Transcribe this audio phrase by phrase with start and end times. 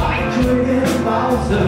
[0.00, 1.60] anh chưa đến bao giờ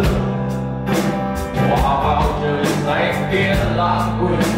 [1.71, 4.58] hòa vào trời xanh kia lãng quên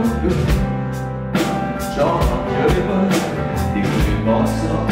[0.00, 0.36] trôi không được
[1.96, 3.20] cho họ chơi vơi
[3.74, 4.86] thì người bỏ sót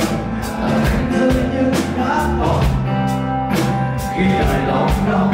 [0.61, 2.65] là thành rơi như đã mòn
[4.15, 5.33] khi ai lòng đau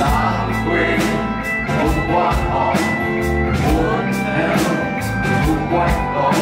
[0.00, 1.00] lãng quên
[1.66, 2.74] không qua họ
[3.64, 4.56] muốn theo
[5.46, 6.32] cùng quanh co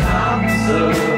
[0.00, 1.13] sáng giờ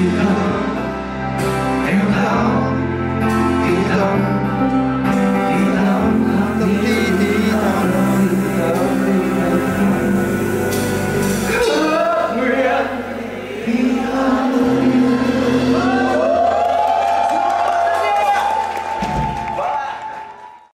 [0.00, 0.59] Hip-hop